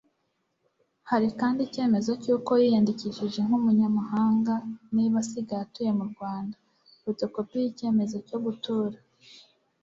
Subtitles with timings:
[1.09, 4.53] hari kandi icyemezo cy'uko yiyandikishije nk'umunyamahanga
[4.95, 6.55] niba asigaye atuye mu Rwanda,
[7.01, 8.97] Fotokopi y'icyemezo cyo gutura